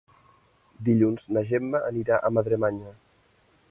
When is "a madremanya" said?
2.31-3.01